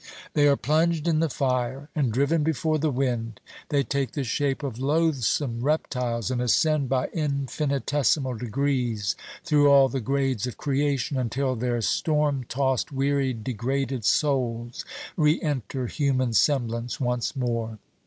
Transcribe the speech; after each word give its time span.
They 0.33 0.47
are 0.47 0.57
plunged 0.57 1.07
in 1.07 1.19
the 1.19 1.29
fire, 1.29 1.87
and 1.93 2.11
driven 2.11 2.41
before 2.41 2.79
the 2.79 2.89
wind; 2.89 3.39
they 3.69 3.83
take 3.83 4.13
the 4.13 4.23
shape 4.23 4.63
of 4.63 4.79
loathsome 4.79 5.61
reptiles, 5.63 6.31
and 6.31 6.41
ascend 6.41 6.89
by 6.89 7.05
infinitesimal 7.13 8.33
degrees 8.33 9.15
through 9.43 9.69
all 9.69 9.89
the 9.89 9.99
grades 10.01 10.47
of 10.47 10.57
creation, 10.57 11.19
until 11.19 11.55
their 11.55 11.81
storm 11.81 12.45
tost 12.45 12.91
wearied 12.91 13.43
degraded 13.43 14.03
souls 14.03 14.85
re 15.15 15.39
enter 15.39 15.85
human 15.85 16.33
semblance 16.33 16.99
once 16.99 17.35
more. 17.35 17.77